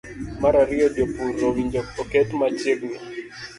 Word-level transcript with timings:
Mar 0.41 0.53
ariyo 0.63 0.87
jopur 0.95 1.33
owinjo 1.47 1.81
oket 2.01 2.29
machiegni 2.39 2.97